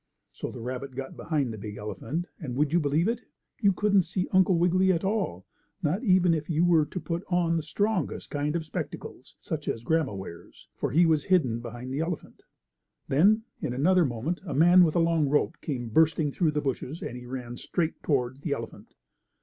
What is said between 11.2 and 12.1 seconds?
hidden behind the